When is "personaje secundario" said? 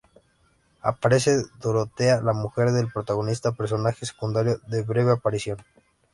3.51-4.59